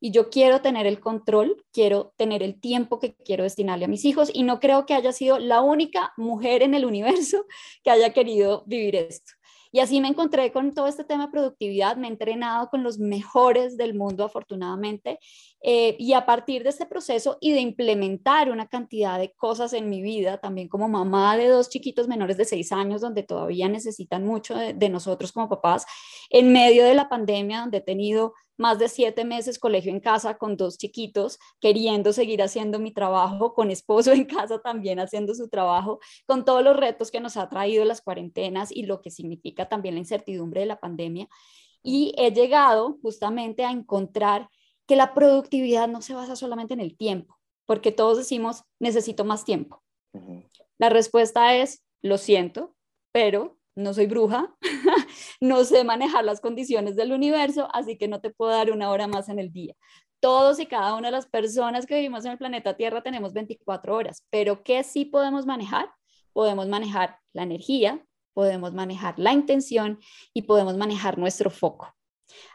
Y 0.00 0.10
yo 0.10 0.30
quiero 0.30 0.62
tener 0.62 0.86
el 0.86 0.98
control, 0.98 1.64
quiero 1.72 2.12
tener 2.16 2.42
el 2.42 2.58
tiempo 2.60 2.98
que 2.98 3.14
quiero 3.14 3.44
destinarle 3.44 3.84
a 3.84 3.88
mis 3.88 4.04
hijos 4.04 4.30
y 4.32 4.42
no 4.42 4.58
creo 4.58 4.86
que 4.86 4.94
haya 4.94 5.12
sido 5.12 5.38
la 5.38 5.60
única 5.60 6.12
mujer 6.16 6.62
en 6.62 6.74
el 6.74 6.84
universo 6.84 7.44
que 7.84 7.90
haya 7.90 8.12
querido 8.12 8.64
vivir 8.66 8.96
esto. 8.96 9.32
Y 9.72 9.78
así 9.78 10.00
me 10.00 10.08
encontré 10.08 10.50
con 10.50 10.74
todo 10.74 10.88
este 10.88 11.04
tema 11.04 11.26
de 11.26 11.32
productividad, 11.32 11.96
me 11.96 12.08
he 12.08 12.10
entrenado 12.10 12.68
con 12.70 12.82
los 12.82 12.98
mejores 12.98 13.76
del 13.76 13.94
mundo, 13.94 14.24
afortunadamente, 14.24 15.20
eh, 15.62 15.94
y 15.98 16.12
a 16.14 16.26
partir 16.26 16.64
de 16.64 16.70
este 16.70 16.86
proceso 16.86 17.38
y 17.40 17.52
de 17.52 17.60
implementar 17.60 18.50
una 18.50 18.66
cantidad 18.66 19.18
de 19.18 19.32
cosas 19.32 19.72
en 19.72 19.88
mi 19.88 20.02
vida, 20.02 20.38
también 20.38 20.68
como 20.68 20.88
mamá 20.88 21.36
de 21.36 21.46
dos 21.46 21.68
chiquitos 21.68 22.08
menores 22.08 22.36
de 22.36 22.46
seis 22.46 22.72
años, 22.72 23.00
donde 23.00 23.22
todavía 23.22 23.68
necesitan 23.68 24.26
mucho 24.26 24.56
de 24.56 24.88
nosotros 24.88 25.30
como 25.30 25.48
papás, 25.48 25.86
en 26.30 26.52
medio 26.52 26.84
de 26.84 26.94
la 26.94 27.08
pandemia, 27.08 27.60
donde 27.60 27.78
he 27.78 27.82
tenido 27.82 28.34
más 28.60 28.78
de 28.78 28.90
siete 28.90 29.24
meses 29.24 29.58
colegio 29.58 29.90
en 29.90 30.00
casa 30.00 30.36
con 30.36 30.58
dos 30.58 30.76
chiquitos, 30.76 31.38
queriendo 31.60 32.12
seguir 32.12 32.42
haciendo 32.42 32.78
mi 32.78 32.92
trabajo, 32.92 33.54
con 33.54 33.70
esposo 33.70 34.12
en 34.12 34.26
casa 34.26 34.60
también 34.60 35.00
haciendo 35.00 35.34
su 35.34 35.48
trabajo, 35.48 35.98
con 36.26 36.44
todos 36.44 36.62
los 36.62 36.76
retos 36.76 37.10
que 37.10 37.20
nos 37.20 37.38
ha 37.38 37.48
traído 37.48 37.86
las 37.86 38.02
cuarentenas 38.02 38.70
y 38.70 38.82
lo 38.82 39.00
que 39.00 39.10
significa 39.10 39.66
también 39.66 39.94
la 39.94 40.00
incertidumbre 40.00 40.60
de 40.60 40.66
la 40.66 40.78
pandemia. 40.78 41.26
Y 41.82 42.12
he 42.18 42.32
llegado 42.32 42.98
justamente 43.00 43.64
a 43.64 43.70
encontrar 43.70 44.50
que 44.86 44.94
la 44.94 45.14
productividad 45.14 45.88
no 45.88 46.02
se 46.02 46.12
basa 46.12 46.36
solamente 46.36 46.74
en 46.74 46.80
el 46.80 46.98
tiempo, 46.98 47.38
porque 47.64 47.92
todos 47.92 48.18
decimos, 48.18 48.64
necesito 48.78 49.24
más 49.24 49.46
tiempo. 49.46 49.82
La 50.76 50.90
respuesta 50.90 51.56
es, 51.56 51.82
lo 52.02 52.18
siento, 52.18 52.74
pero 53.10 53.56
no 53.74 53.94
soy 53.94 54.06
bruja, 54.06 54.54
no 55.40 55.64
sé 55.64 55.84
manejar 55.84 56.24
las 56.24 56.40
condiciones 56.40 56.96
del 56.96 57.12
universo, 57.12 57.68
así 57.72 57.96
que 57.96 58.08
no 58.08 58.20
te 58.20 58.30
puedo 58.30 58.50
dar 58.52 58.70
una 58.70 58.90
hora 58.90 59.06
más 59.06 59.28
en 59.28 59.38
el 59.38 59.52
día. 59.52 59.74
Todos 60.20 60.60
y 60.60 60.66
cada 60.66 60.94
una 60.94 61.08
de 61.08 61.12
las 61.12 61.26
personas 61.26 61.86
que 61.86 61.94
vivimos 61.94 62.24
en 62.24 62.32
el 62.32 62.38
planeta 62.38 62.76
Tierra 62.76 63.02
tenemos 63.02 63.32
24 63.32 63.94
horas, 63.94 64.26
pero 64.30 64.62
¿qué 64.62 64.82
sí 64.84 65.06
podemos 65.06 65.46
manejar? 65.46 65.90
Podemos 66.32 66.68
manejar 66.68 67.18
la 67.32 67.42
energía, 67.42 68.04
podemos 68.34 68.74
manejar 68.74 69.18
la 69.18 69.32
intención 69.32 69.98
y 70.34 70.42
podemos 70.42 70.76
manejar 70.76 71.18
nuestro 71.18 71.50
foco. 71.50 71.94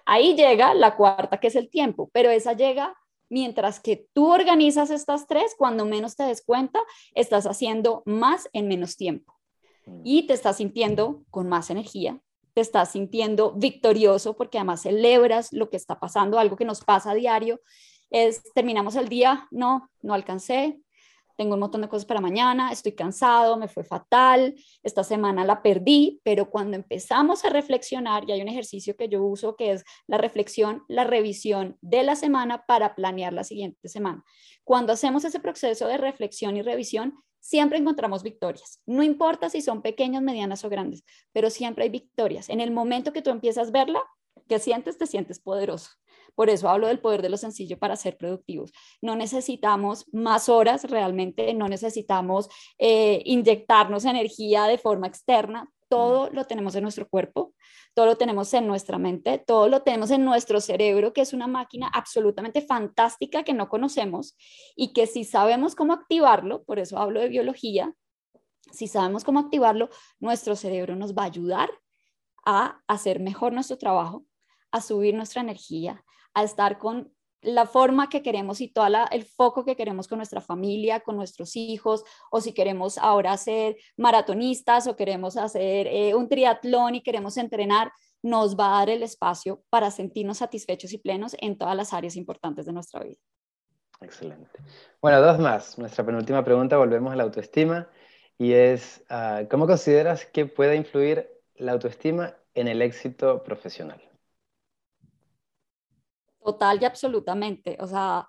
Ahí 0.05 0.35
llega 0.35 0.73
la 0.73 0.95
cuarta, 0.95 1.39
que 1.39 1.47
es 1.47 1.55
el 1.55 1.69
tiempo, 1.69 2.09
pero 2.13 2.29
esa 2.29 2.53
llega 2.53 2.95
mientras 3.29 3.79
que 3.79 4.07
tú 4.13 4.31
organizas 4.31 4.91
estas 4.91 5.27
tres, 5.27 5.55
cuando 5.57 5.85
menos 5.85 6.15
te 6.15 6.23
des 6.23 6.45
cuenta, 6.45 6.79
estás 7.15 7.47
haciendo 7.47 8.03
más 8.05 8.47
en 8.53 8.67
menos 8.67 8.95
tiempo. 8.95 9.35
Mm. 9.85 10.01
y 10.03 10.27
te 10.27 10.33
estás 10.33 10.57
sintiendo 10.57 11.23
con 11.29 11.47
más 11.47 11.69
energía, 11.69 12.19
te 12.55 12.61
estás 12.61 12.93
sintiendo 12.93 13.51
victorioso 13.51 14.35
porque 14.35 14.57
además 14.57 14.81
celebras 14.81 15.51
lo 15.51 15.69
que 15.69 15.77
está 15.77 15.99
pasando, 15.99 16.39
algo 16.39 16.55
que 16.55 16.65
nos 16.65 16.83
pasa 16.83 17.11
a 17.11 17.15
diario, 17.15 17.61
es 18.09 18.41
terminamos 18.53 18.95
el 18.95 19.09
día, 19.09 19.47
no, 19.51 19.91
no 20.01 20.13
alcancé, 20.13 20.79
tengo 21.35 21.55
un 21.55 21.59
montón 21.59 21.81
de 21.81 21.89
cosas 21.89 22.05
para 22.05 22.21
mañana, 22.21 22.71
estoy 22.71 22.93
cansado, 22.93 23.57
me 23.57 23.67
fue 23.67 23.83
fatal, 23.83 24.55
esta 24.83 25.03
semana 25.03 25.43
la 25.43 25.61
perdí, 25.61 26.21
pero 26.23 26.49
cuando 26.49 26.77
empezamos 26.77 27.43
a 27.43 27.49
reflexionar, 27.49 28.23
y 28.25 28.31
hay 28.31 28.41
un 28.41 28.47
ejercicio 28.47 28.95
que 28.95 29.09
yo 29.09 29.21
uso 29.21 29.57
que 29.57 29.71
es 29.71 29.83
la 30.07 30.17
reflexión, 30.17 30.83
la 30.87 31.03
revisión 31.03 31.77
de 31.81 32.03
la 32.03 32.15
semana 32.15 32.65
para 32.65 32.95
planear 32.95 33.33
la 33.33 33.43
siguiente 33.43 33.89
semana. 33.89 34.23
Cuando 34.63 34.93
hacemos 34.93 35.25
ese 35.25 35.41
proceso 35.41 35.87
de 35.87 35.97
reflexión 35.97 36.55
y 36.55 36.61
revisión, 36.61 37.15
siempre 37.45 37.77
encontramos 37.77 38.23
victorias. 38.23 38.81
No 38.87 39.03
importa 39.03 39.51
si 39.51 39.61
son 39.61 39.83
pequeñas, 39.83 40.23
medianas 40.23 40.65
o 40.65 40.69
grandes, 40.69 41.03
pero 41.31 41.51
siempre 41.51 41.83
hay 41.83 41.91
victorias. 41.91 42.49
En 42.49 42.59
el 42.59 42.71
momento 42.71 43.13
que 43.13 43.21
tú 43.21 43.29
empiezas 43.29 43.67
a 43.67 43.71
verla, 43.71 44.03
que 44.49 44.57
sientes? 44.57 44.97
Te 44.97 45.05
sientes 45.05 45.39
poderoso. 45.39 45.91
Por 46.33 46.49
eso 46.49 46.67
hablo 46.67 46.87
del 46.87 46.99
poder 46.99 47.21
de 47.21 47.29
lo 47.29 47.37
sencillo 47.37 47.77
para 47.77 47.95
ser 47.97 48.17
productivos. 48.17 48.71
No 48.99 49.15
necesitamos 49.15 50.07
más 50.11 50.49
horas 50.49 50.89
realmente, 50.89 51.53
no 51.53 51.69
necesitamos 51.69 52.49
eh, 52.79 53.21
inyectarnos 53.25 54.05
energía 54.05 54.63
de 54.63 54.79
forma 54.79 55.05
externa. 55.05 55.69
Todo 55.87 56.29
lo 56.31 56.45
tenemos 56.45 56.75
en 56.75 56.83
nuestro 56.83 57.07
cuerpo, 57.07 57.53
todo 57.93 58.05
lo 58.05 58.17
tenemos 58.17 58.53
en 58.53 58.67
nuestra 58.67 58.97
mente, 58.97 59.37
todo 59.37 59.67
lo 59.67 59.83
tenemos 59.83 60.11
en 60.11 60.25
nuestro 60.25 60.59
cerebro, 60.59 61.13
que 61.13 61.21
es 61.21 61.33
una 61.33 61.47
máquina 61.47 61.87
absolutamente 61.93 62.61
fantástica 62.61 63.43
que 63.43 63.53
no 63.53 63.69
conocemos 63.69 64.35
y 64.75 64.93
que 64.93 65.07
si 65.07 65.23
sabemos 65.23 65.75
cómo 65.75 65.93
activarlo, 65.93 66.63
por 66.63 66.79
eso 66.79 66.97
hablo 66.97 67.19
de 67.19 67.29
biología, 67.29 67.93
si 68.71 68.87
sabemos 68.87 69.23
cómo 69.23 69.39
activarlo, 69.39 69.89
nuestro 70.19 70.55
cerebro 70.55 70.95
nos 70.95 71.13
va 71.13 71.23
a 71.23 71.27
ayudar 71.27 71.69
a 72.45 72.81
hacer 72.87 73.19
mejor 73.19 73.53
nuestro 73.53 73.77
trabajo, 73.77 74.25
a 74.71 74.81
subir 74.81 75.15
nuestra 75.15 75.41
energía, 75.41 76.03
a 76.33 76.43
estar 76.43 76.77
con 76.77 77.14
la 77.45 77.65
forma 77.65 78.09
que 78.09 78.21
queremos 78.21 78.61
y 78.61 78.67
todo 78.67 78.87
el 79.11 79.25
foco 79.25 79.63
que 79.63 79.75
queremos 79.75 80.07
con 80.07 80.17
nuestra 80.17 80.41
familia, 80.41 80.99
con 80.99 81.15
nuestros 81.15 81.55
hijos, 81.55 82.03
o 82.31 82.41
si 82.41 82.53
queremos 82.53 82.97
ahora 82.97 83.37
ser 83.37 83.77
maratonistas 83.97 84.87
o 84.87 84.95
queremos 84.95 85.37
hacer 85.37 85.87
eh, 85.87 86.13
un 86.15 86.27
triatlón 86.27 86.95
y 86.95 87.01
queremos 87.01 87.37
entrenar, 87.37 87.91
nos 88.21 88.55
va 88.57 88.67
a 88.67 88.79
dar 88.79 88.89
el 88.89 89.03
espacio 89.03 89.63
para 89.69 89.91
sentirnos 89.91 90.39
satisfechos 90.39 90.91
y 90.93 90.97
plenos 90.97 91.35
en 91.39 91.57
todas 91.57 91.75
las 91.75 91.93
áreas 91.93 92.15
importantes 92.15 92.65
de 92.65 92.73
nuestra 92.73 93.03
vida. 93.03 93.19
Excelente. 94.01 94.59
Bueno, 95.01 95.21
dos 95.21 95.39
más. 95.39 95.77
Nuestra 95.77 96.05
penúltima 96.05 96.43
pregunta, 96.43 96.77
volvemos 96.77 97.13
a 97.13 97.15
la 97.15 97.23
autoestima, 97.23 97.87
y 98.37 98.53
es, 98.53 99.03
ah, 99.09 99.43
¿cómo 99.49 99.67
consideras 99.67 100.25
que 100.25 100.45
puede 100.45 100.75
influir 100.75 101.29
la 101.55 101.71
autoestima 101.71 102.35
en 102.53 102.67
el 102.67 102.81
éxito 102.81 103.43
profesional? 103.43 104.01
Total 106.45 106.79
y 106.79 106.85
absolutamente. 106.85 107.75
O 107.79 107.87
sea, 107.87 108.27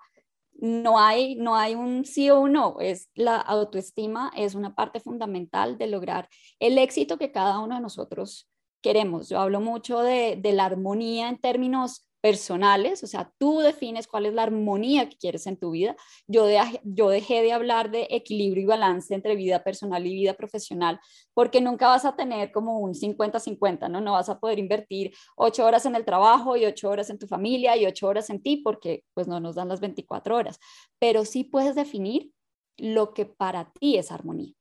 no 0.53 0.99
hay, 0.99 1.35
no 1.35 1.55
hay 1.55 1.75
un 1.75 2.03
sí 2.03 2.31
o 2.31 2.39
un 2.39 2.53
no. 2.53 2.79
Es 2.79 3.09
la 3.13 3.37
autoestima 3.37 4.31
es 4.35 4.55
una 4.55 4.73
parte 4.73 4.99
fundamental 4.99 5.77
de 5.77 5.85
lograr 5.85 6.27
el 6.59 6.79
éxito 6.79 7.19
que 7.19 7.31
cada 7.31 7.59
uno 7.59 7.75
de 7.75 7.81
nosotros 7.81 8.49
queremos. 8.81 9.29
Yo 9.29 9.39
hablo 9.39 9.61
mucho 9.61 9.99
de, 10.01 10.35
de 10.41 10.53
la 10.53 10.65
armonía 10.65 11.29
en 11.29 11.37
términos 11.37 12.06
personales, 12.21 13.03
o 13.03 13.07
sea, 13.07 13.31
tú 13.37 13.59
defines 13.59 14.07
cuál 14.07 14.25
es 14.25 14.33
la 14.33 14.43
armonía 14.43 15.07
que 15.07 15.17
quieres 15.17 15.47
en 15.47 15.57
tu 15.57 15.71
vida. 15.71 15.95
Yo, 16.27 16.47
yo 16.83 17.09
dejé 17.09 17.41
de 17.41 17.53
hablar 17.53 17.91
de 17.91 18.07
equilibrio 18.09 18.63
y 18.63 18.65
balance 18.65 19.13
entre 19.13 19.35
vida 19.35 19.63
personal 19.63 20.05
y 20.05 20.13
vida 20.13 20.33
profesional, 20.33 20.99
porque 21.33 21.61
nunca 21.61 21.87
vas 21.87 22.05
a 22.05 22.15
tener 22.15 22.51
como 22.51 22.79
un 22.79 22.93
50-50, 22.93 23.89
¿no? 23.89 24.01
No 24.01 24.13
vas 24.13 24.29
a 24.29 24.39
poder 24.39 24.59
invertir 24.59 25.13
ocho 25.35 25.65
horas 25.65 25.85
en 25.85 25.95
el 25.95 26.05
trabajo 26.05 26.57
y 26.57 26.65
ocho 26.65 26.89
horas 26.89 27.09
en 27.09 27.19
tu 27.19 27.27
familia 27.27 27.77
y 27.77 27.85
ocho 27.85 28.07
horas 28.07 28.29
en 28.29 28.41
ti, 28.41 28.57
porque 28.57 29.03
pues 29.13 29.27
no 29.27 29.39
nos 29.39 29.55
dan 29.55 29.67
las 29.67 29.79
24 29.79 30.35
horas, 30.35 30.59
pero 30.99 31.25
sí 31.25 31.43
puedes 31.43 31.75
definir 31.75 32.31
lo 32.77 33.13
que 33.13 33.25
para 33.25 33.71
ti 33.73 33.97
es 33.97 34.11
armonía 34.11 34.53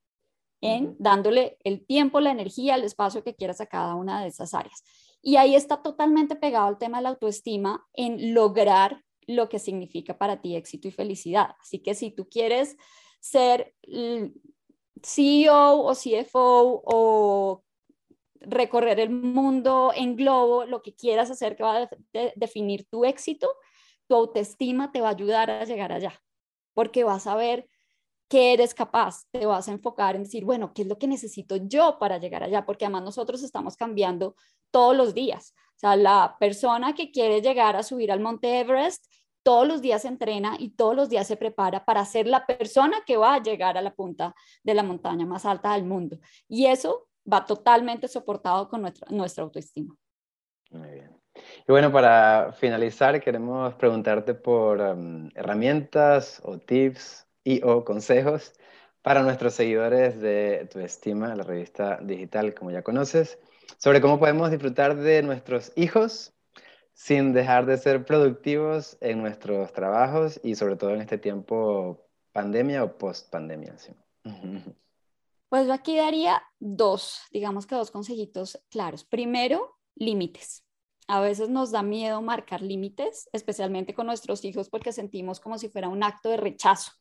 en 0.62 0.96
dándole 0.98 1.58
el 1.64 1.84
tiempo, 1.86 2.20
la 2.20 2.30
energía, 2.30 2.74
el 2.74 2.84
espacio 2.84 3.22
que 3.22 3.34
quieras 3.34 3.60
a 3.60 3.66
cada 3.66 3.94
una 3.94 4.22
de 4.22 4.28
esas 4.28 4.54
áreas. 4.54 4.82
Y 5.26 5.38
ahí 5.38 5.56
está 5.56 5.82
totalmente 5.82 6.36
pegado 6.36 6.68
el 6.68 6.78
tema 6.78 6.98
de 6.98 7.02
la 7.02 7.08
autoestima 7.08 7.84
en 7.94 8.32
lograr 8.32 9.02
lo 9.26 9.48
que 9.48 9.58
significa 9.58 10.16
para 10.16 10.40
ti 10.40 10.54
éxito 10.54 10.86
y 10.86 10.92
felicidad. 10.92 11.56
Así 11.60 11.80
que 11.80 11.96
si 11.96 12.12
tú 12.12 12.28
quieres 12.28 12.76
ser 13.18 13.74
CEO 15.02 15.80
o 15.80 15.94
CFO 15.96 16.80
o 16.84 17.64
recorrer 18.38 19.00
el 19.00 19.10
mundo 19.10 19.90
en 19.96 20.14
globo, 20.14 20.64
lo 20.64 20.80
que 20.80 20.94
quieras 20.94 21.28
hacer 21.28 21.56
que 21.56 21.64
va 21.64 21.76
a 21.82 21.90
definir 22.36 22.86
tu 22.88 23.04
éxito, 23.04 23.50
tu 24.06 24.14
autoestima 24.14 24.92
te 24.92 25.00
va 25.00 25.08
a 25.08 25.14
ayudar 25.14 25.50
a 25.50 25.64
llegar 25.64 25.90
allá, 25.90 26.22
porque 26.72 27.02
vas 27.02 27.26
a 27.26 27.34
ver 27.34 27.68
que 28.28 28.52
eres 28.52 28.74
capaz, 28.74 29.24
te 29.30 29.46
vas 29.46 29.68
a 29.68 29.72
enfocar 29.72 30.16
en 30.16 30.24
decir, 30.24 30.44
bueno, 30.44 30.72
¿qué 30.74 30.82
es 30.82 30.88
lo 30.88 30.98
que 30.98 31.06
necesito 31.06 31.56
yo 31.56 31.98
para 31.98 32.18
llegar 32.18 32.42
allá? 32.42 32.66
Porque 32.66 32.84
además 32.84 33.04
nosotros 33.04 33.42
estamos 33.42 33.76
cambiando 33.76 34.34
todos 34.70 34.96
los 34.96 35.14
días. 35.14 35.54
O 35.76 35.78
sea, 35.78 35.96
la 35.96 36.36
persona 36.40 36.94
que 36.94 37.10
quiere 37.10 37.40
llegar 37.40 37.76
a 37.76 37.82
subir 37.82 38.10
al 38.10 38.20
Monte 38.20 38.60
Everest, 38.60 39.06
todos 39.42 39.68
los 39.68 39.80
días 39.80 40.02
se 40.02 40.08
entrena 40.08 40.56
y 40.58 40.70
todos 40.70 40.96
los 40.96 41.08
días 41.08 41.26
se 41.26 41.36
prepara 41.36 41.84
para 41.84 42.04
ser 42.04 42.26
la 42.26 42.46
persona 42.46 42.98
que 43.06 43.16
va 43.16 43.34
a 43.34 43.42
llegar 43.42 43.78
a 43.78 43.82
la 43.82 43.94
punta 43.94 44.34
de 44.64 44.74
la 44.74 44.82
montaña 44.82 45.24
más 45.24 45.44
alta 45.44 45.74
del 45.74 45.84
mundo. 45.84 46.18
Y 46.48 46.66
eso 46.66 47.08
va 47.32 47.44
totalmente 47.44 48.08
soportado 48.08 48.68
con 48.68 48.82
nuestra, 48.82 49.06
nuestra 49.10 49.44
autoestima. 49.44 49.94
Muy 50.70 50.90
bien. 50.90 51.16
Y 51.34 51.70
bueno, 51.70 51.92
para 51.92 52.52
finalizar, 52.54 53.20
queremos 53.20 53.74
preguntarte 53.74 54.34
por 54.34 54.80
um, 54.80 55.30
herramientas 55.34 56.40
o 56.44 56.58
tips 56.58 57.25
y 57.46 57.60
o 57.62 57.84
consejos 57.84 58.52
para 59.02 59.22
nuestros 59.22 59.54
seguidores 59.54 60.20
de 60.20 60.68
Tu 60.72 60.80
Estima, 60.80 61.32
la 61.36 61.44
revista 61.44 62.00
digital, 62.02 62.54
como 62.54 62.72
ya 62.72 62.82
conoces, 62.82 63.38
sobre 63.78 64.00
cómo 64.00 64.18
podemos 64.18 64.50
disfrutar 64.50 64.96
de 64.96 65.22
nuestros 65.22 65.72
hijos 65.76 66.34
sin 66.92 67.32
dejar 67.32 67.64
de 67.66 67.78
ser 67.78 68.04
productivos 68.04 68.98
en 69.00 69.22
nuestros 69.22 69.72
trabajos 69.72 70.40
y 70.42 70.56
sobre 70.56 70.74
todo 70.74 70.90
en 70.90 71.02
este 71.02 71.18
tiempo 71.18 72.08
pandemia 72.32 72.82
o 72.82 72.98
post 72.98 73.30
pandemia. 73.30 73.76
Pues 75.48 75.68
yo 75.68 75.72
aquí 75.72 75.96
daría 75.96 76.42
dos, 76.58 77.20
digamos 77.30 77.68
que 77.68 77.76
dos 77.76 77.92
consejitos 77.92 78.60
claros. 78.68 79.04
Primero, 79.04 79.78
límites. 79.94 80.65
A 81.08 81.20
veces 81.20 81.48
nos 81.48 81.70
da 81.70 81.82
miedo 81.82 82.20
marcar 82.22 82.62
límites, 82.62 83.28
especialmente 83.32 83.94
con 83.94 84.06
nuestros 84.06 84.44
hijos, 84.44 84.68
porque 84.68 84.92
sentimos 84.92 85.40
como 85.40 85.58
si 85.58 85.68
fuera 85.68 85.88
un 85.88 86.02
acto 86.02 86.28
de 86.28 86.36
rechazo, 86.36 86.92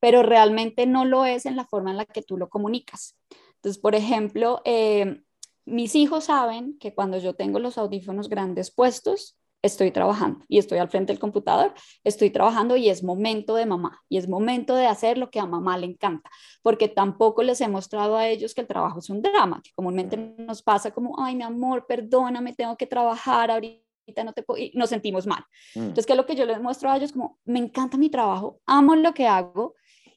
pero 0.00 0.22
realmente 0.22 0.86
no 0.86 1.04
lo 1.04 1.24
es 1.24 1.46
en 1.46 1.56
la 1.56 1.64
forma 1.64 1.90
en 1.90 1.96
la 1.96 2.04
que 2.04 2.22
tú 2.22 2.36
lo 2.36 2.48
comunicas. 2.48 3.18
Entonces, 3.56 3.80
por 3.80 3.94
ejemplo, 3.94 4.60
eh, 4.64 5.22
mis 5.64 5.94
hijos 5.94 6.24
saben 6.24 6.76
que 6.78 6.94
cuando 6.94 7.18
yo 7.18 7.34
tengo 7.34 7.58
los 7.58 7.78
audífonos 7.78 8.28
grandes 8.28 8.70
puestos, 8.70 9.38
estoy 9.62 9.92
trabajando 9.92 10.44
y 10.48 10.58
estoy 10.58 10.78
al 10.78 10.88
frente 10.88 11.12
del 11.12 11.20
computador, 11.20 11.72
estoy 12.02 12.30
trabajando 12.30 12.76
y 12.76 12.88
es 12.88 13.02
momento 13.02 13.54
de 13.54 13.64
mamá 13.64 14.02
y 14.08 14.18
es 14.18 14.28
momento 14.28 14.74
de 14.74 14.86
hacer 14.86 15.18
lo 15.18 15.30
que 15.30 15.38
a 15.38 15.46
mamá 15.46 15.78
le 15.78 15.86
encanta, 15.86 16.28
porque 16.62 16.88
tampoco 16.88 17.42
les 17.42 17.60
he 17.60 17.68
mostrado 17.68 18.16
a 18.16 18.26
ellos 18.26 18.54
que 18.54 18.60
el 18.60 18.66
trabajo 18.66 18.98
es 18.98 19.08
un 19.08 19.22
drama, 19.22 19.60
que 19.62 19.70
comúnmente 19.74 20.16
nos 20.16 20.62
pasa 20.62 20.90
como, 20.90 21.14
ay, 21.24 21.36
mi 21.36 21.44
amor, 21.44 21.86
perdóname, 21.86 22.52
tengo 22.54 22.76
que 22.76 22.86
trabajar 22.86 23.50
ahorita, 23.50 24.24
no 24.24 24.32
te 24.32 24.42
puedo, 24.42 24.60
y 24.60 24.72
nos 24.74 24.90
sentimos 24.90 25.26
mal. 25.26 25.44
Mm. 25.76 25.80
Entonces, 25.80 26.06
¿qué 26.06 26.12
es 26.12 26.16
lo 26.16 26.26
que 26.26 26.34
yo 26.34 26.44
les 26.44 26.60
muestro 26.60 26.90
a 26.90 26.96
ellos? 26.96 27.12
Como, 27.12 27.38
me 27.44 27.60
encanta 27.60 27.96
mi 27.96 28.10
trabajo, 28.10 28.60
amo 28.66 28.96
lo 28.96 29.14
que 29.14 29.28
hago 29.28 29.76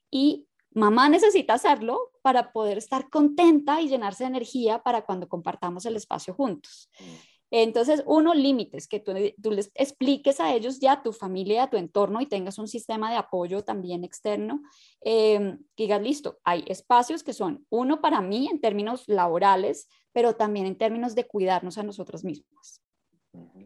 y 0.10 0.48
mamá 0.72 1.08
necesita 1.08 1.54
hacerlo 1.54 2.12
para 2.24 2.52
poder 2.52 2.80
estar 2.80 3.10
contenta 3.10 3.80
y 3.80 3.88
llenarse 3.88 4.24
de 4.24 4.30
energía 4.30 4.80
para 4.82 5.06
cuando 5.06 5.30
compartamos 5.30 5.86
el 5.86 5.96
espacio 5.96 6.34
juntos. 6.34 6.90
Mm. 7.00 7.35
Entonces, 7.58 8.04
uno, 8.06 8.34
límites, 8.34 8.86
que 8.86 9.00
tú, 9.00 9.14
les 9.50 9.72
expliques 9.76 10.42
a 10.42 10.54
ellos 10.54 10.82
ya, 10.82 10.92
a 10.92 11.04
tu 11.04 11.14
familia, 11.14 11.64
a 11.64 11.70
tu 11.70 11.78
entorno 11.78 12.20
y 12.20 12.26
tengas 12.26 12.58
un 12.58 12.68
sistema 12.68 13.10
de 13.10 13.16
apoyo 13.16 13.64
también 13.64 14.04
externo. 14.04 14.62
Eh, 15.00 15.58
digas, 15.78 16.02
listo, 16.02 16.38
hay 16.44 16.66
espacios 16.68 17.24
que 17.24 17.32
son, 17.32 17.66
uno 17.70 18.02
para 18.02 18.20
mí 18.20 18.50
en 18.52 18.60
términos 18.60 19.06
laborales, 19.08 19.88
pero 20.12 20.36
también 20.36 20.66
en 20.66 20.78
términos 20.78 21.16
de 21.16 21.28
cuidarnos 21.28 21.78
a 21.78 21.84
nosotros 21.84 22.26
mismos. 22.26 22.82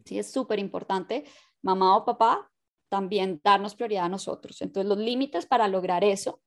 Sí, 0.05 0.19
es 0.19 0.31
súper 0.31 0.59
importante, 0.59 1.25
mamá 1.63 1.97
o 1.97 2.05
papá, 2.05 2.51
también 2.89 3.41
darnos 3.43 3.73
prioridad 3.73 4.05
a 4.05 4.09
nosotros. 4.09 4.61
Entonces, 4.61 4.87
los 4.87 4.99
límites 4.99 5.47
para 5.47 5.67
lograr 5.67 6.03
eso. 6.03 6.41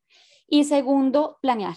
Y 0.47 0.63
segundo, 0.63 1.39
planear. 1.43 1.75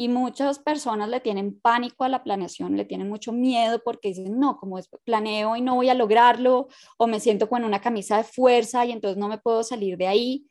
Y 0.00 0.08
muchas 0.08 0.60
personas 0.60 1.08
le 1.08 1.18
tienen 1.18 1.58
pánico 1.60 2.04
a 2.04 2.08
la 2.08 2.22
planeación, 2.22 2.76
le 2.76 2.84
tienen 2.84 3.08
mucho 3.08 3.32
miedo 3.32 3.82
porque 3.84 4.10
dicen, 4.10 4.38
no, 4.38 4.56
como 4.56 4.78
planeo 5.04 5.56
y 5.56 5.60
no 5.60 5.74
voy 5.74 5.88
a 5.88 5.94
lograrlo, 5.94 6.68
o 6.98 7.06
me 7.08 7.18
siento 7.18 7.48
con 7.48 7.64
una 7.64 7.80
camisa 7.80 8.16
de 8.16 8.22
fuerza 8.22 8.86
y 8.86 8.92
entonces 8.92 9.18
no 9.18 9.26
me 9.26 9.38
puedo 9.38 9.64
salir 9.64 9.96
de 9.96 10.06
ahí. 10.06 10.46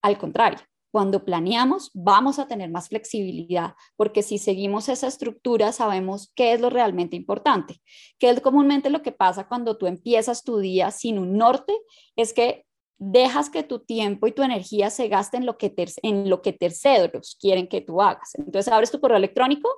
Al 0.00 0.16
contrario, 0.16 0.60
cuando 0.90 1.26
planeamos 1.26 1.90
vamos 1.92 2.38
a 2.38 2.48
tener 2.48 2.70
más 2.70 2.88
flexibilidad, 2.88 3.74
porque 3.96 4.22
si 4.22 4.38
seguimos 4.38 4.88
esa 4.88 5.08
estructura 5.08 5.72
sabemos 5.72 6.32
qué 6.34 6.54
es 6.54 6.60
lo 6.62 6.70
realmente 6.70 7.16
importante, 7.16 7.82
que 8.18 8.30
es 8.30 8.40
comúnmente 8.40 8.88
lo 8.88 9.02
que 9.02 9.12
pasa 9.12 9.46
cuando 9.46 9.76
tú 9.76 9.86
empiezas 9.86 10.42
tu 10.42 10.56
día 10.58 10.90
sin 10.90 11.18
un 11.18 11.36
norte, 11.36 11.74
es 12.16 12.32
que 12.32 12.65
dejas 12.98 13.50
que 13.50 13.62
tu 13.62 13.80
tiempo 13.80 14.26
y 14.26 14.32
tu 14.32 14.42
energía 14.42 14.90
se 14.90 15.08
gasten 15.08 15.42
en 15.42 15.46
lo 15.46 15.58
que, 15.58 15.74
en 16.02 16.30
lo 16.30 16.42
que 16.42 16.52
terceros 16.52 17.36
quieren 17.40 17.68
que 17.68 17.80
tú 17.80 18.00
hagas. 18.00 18.34
Entonces 18.34 18.72
abres 18.72 18.90
tu 18.90 19.00
correo 19.00 19.18
electrónico, 19.18 19.68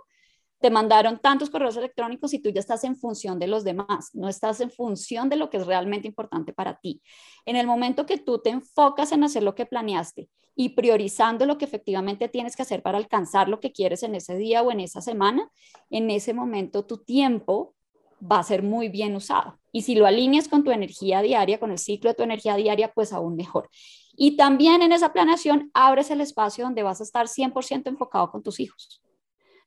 te 0.60 0.70
mandaron 0.70 1.18
tantos 1.18 1.50
correos 1.50 1.76
electrónicos 1.76 2.34
y 2.34 2.40
tú 2.40 2.50
ya 2.50 2.60
estás 2.60 2.82
en 2.84 2.96
función 2.96 3.38
de 3.38 3.46
los 3.46 3.64
demás, 3.64 4.10
no 4.12 4.28
estás 4.28 4.60
en 4.60 4.70
función 4.70 5.28
de 5.28 5.36
lo 5.36 5.50
que 5.50 5.58
es 5.58 5.66
realmente 5.66 6.08
importante 6.08 6.52
para 6.52 6.78
ti. 6.80 7.00
En 7.46 7.56
el 7.56 7.66
momento 7.66 8.06
que 8.06 8.18
tú 8.18 8.40
te 8.40 8.50
enfocas 8.50 9.12
en 9.12 9.22
hacer 9.22 9.42
lo 9.42 9.54
que 9.54 9.66
planeaste 9.66 10.28
y 10.56 10.70
priorizando 10.70 11.46
lo 11.46 11.58
que 11.58 11.64
efectivamente 11.64 12.28
tienes 12.28 12.56
que 12.56 12.62
hacer 12.62 12.82
para 12.82 12.98
alcanzar 12.98 13.48
lo 13.48 13.60
que 13.60 13.70
quieres 13.70 14.02
en 14.02 14.16
ese 14.16 14.36
día 14.36 14.62
o 14.62 14.72
en 14.72 14.80
esa 14.80 15.00
semana, 15.00 15.48
en 15.90 16.10
ese 16.10 16.34
momento 16.34 16.84
tu 16.84 16.98
tiempo 16.98 17.76
va 18.20 18.38
a 18.38 18.42
ser 18.42 18.62
muy 18.62 18.88
bien 18.88 19.14
usado. 19.16 19.58
Y 19.72 19.82
si 19.82 19.94
lo 19.94 20.06
alineas 20.06 20.48
con 20.48 20.64
tu 20.64 20.70
energía 20.70 21.22
diaria, 21.22 21.60
con 21.60 21.70
el 21.70 21.78
ciclo 21.78 22.10
de 22.10 22.14
tu 22.14 22.22
energía 22.22 22.56
diaria, 22.56 22.92
pues 22.92 23.12
aún 23.12 23.36
mejor. 23.36 23.68
Y 24.16 24.36
también 24.36 24.82
en 24.82 24.92
esa 24.92 25.12
planeación 25.12 25.70
abres 25.74 26.10
el 26.10 26.20
espacio 26.20 26.64
donde 26.64 26.82
vas 26.82 27.00
a 27.00 27.04
estar 27.04 27.28
100% 27.28 27.88
enfocado 27.88 28.30
con 28.30 28.42
tus 28.42 28.58
hijos. 28.60 29.00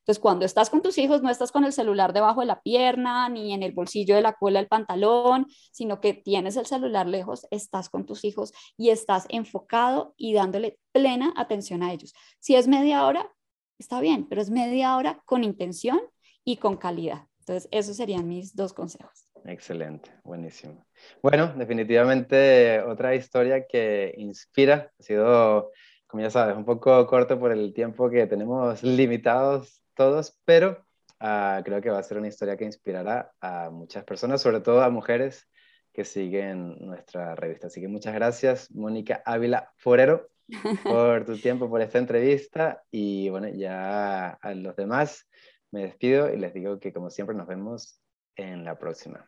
Entonces, 0.02 0.20
cuando 0.20 0.44
estás 0.44 0.68
con 0.68 0.82
tus 0.82 0.98
hijos, 0.98 1.22
no 1.22 1.30
estás 1.30 1.52
con 1.52 1.64
el 1.64 1.72
celular 1.72 2.12
debajo 2.12 2.40
de 2.40 2.46
la 2.46 2.60
pierna 2.60 3.28
ni 3.28 3.54
en 3.54 3.62
el 3.62 3.70
bolsillo 3.70 4.16
de 4.16 4.22
la 4.22 4.32
cola 4.32 4.58
del 4.58 4.66
pantalón, 4.66 5.46
sino 5.70 6.00
que 6.00 6.12
tienes 6.12 6.56
el 6.56 6.66
celular 6.66 7.06
lejos, 7.06 7.46
estás 7.52 7.88
con 7.88 8.04
tus 8.04 8.24
hijos 8.24 8.52
y 8.76 8.90
estás 8.90 9.26
enfocado 9.28 10.12
y 10.16 10.34
dándole 10.34 10.80
plena 10.90 11.32
atención 11.36 11.84
a 11.84 11.92
ellos. 11.92 12.14
Si 12.40 12.56
es 12.56 12.66
media 12.66 13.06
hora, 13.06 13.32
está 13.78 14.00
bien, 14.00 14.26
pero 14.28 14.42
es 14.42 14.50
media 14.50 14.96
hora 14.96 15.22
con 15.24 15.44
intención 15.44 16.00
y 16.44 16.56
con 16.56 16.76
calidad. 16.76 17.28
Entonces, 17.42 17.68
esos 17.72 17.96
serían 17.96 18.28
mis 18.28 18.54
dos 18.54 18.72
consejos. 18.72 19.26
Excelente, 19.44 20.12
buenísimo. 20.22 20.86
Bueno, 21.20 21.52
definitivamente 21.56 22.80
otra 22.82 23.16
historia 23.16 23.66
que 23.66 24.14
inspira. 24.16 24.92
Ha 24.96 25.02
sido, 25.02 25.72
como 26.06 26.22
ya 26.22 26.30
sabes, 26.30 26.56
un 26.56 26.64
poco 26.64 27.04
corto 27.08 27.40
por 27.40 27.50
el 27.50 27.74
tiempo 27.74 28.08
que 28.08 28.28
tenemos 28.28 28.84
limitados 28.84 29.82
todos, 29.94 30.38
pero 30.44 30.86
ah, 31.18 31.60
creo 31.64 31.80
que 31.80 31.90
va 31.90 31.98
a 31.98 32.04
ser 32.04 32.18
una 32.18 32.28
historia 32.28 32.56
que 32.56 32.64
inspirará 32.64 33.32
a 33.40 33.70
muchas 33.70 34.04
personas, 34.04 34.40
sobre 34.40 34.60
todo 34.60 34.80
a 34.80 34.90
mujeres 34.90 35.48
que 35.92 36.04
siguen 36.04 36.76
nuestra 36.78 37.34
revista. 37.34 37.66
Así 37.66 37.80
que 37.80 37.88
muchas 37.88 38.14
gracias, 38.14 38.70
Mónica 38.70 39.20
Ávila 39.26 39.72
Forero, 39.78 40.30
por 40.84 41.24
tu 41.24 41.36
tiempo, 41.36 41.68
por 41.68 41.80
esta 41.80 41.98
entrevista 41.98 42.84
y 42.92 43.28
bueno, 43.30 43.48
ya 43.48 44.28
a 44.30 44.54
los 44.54 44.76
demás 44.76 45.26
me 45.72 45.82
despido 45.82 46.32
y 46.32 46.38
les 46.38 46.54
digo 46.54 46.78
que 46.78 46.92
como 46.92 47.10
siempre 47.10 47.34
nos 47.34 47.48
vemos 47.48 47.98
en 48.36 48.64
la 48.64 48.78
próxima. 48.78 49.26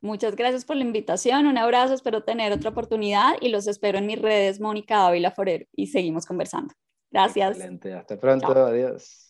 Muchas 0.00 0.36
gracias 0.36 0.66
por 0.66 0.76
la 0.76 0.84
invitación, 0.84 1.46
un 1.46 1.56
abrazo, 1.56 1.94
espero 1.94 2.24
tener 2.24 2.52
otra 2.52 2.70
oportunidad 2.70 3.36
y 3.40 3.48
los 3.48 3.66
espero 3.66 3.96
en 3.96 4.06
mis 4.06 4.20
redes 4.20 4.60
Mónica 4.60 5.06
Ávila 5.06 5.30
Forero 5.30 5.64
y 5.72 5.86
seguimos 5.86 6.26
conversando. 6.26 6.74
Gracias. 7.10 7.52
Excelente, 7.52 7.94
hasta 7.94 8.20
pronto, 8.20 8.48
adiós. 8.48 9.23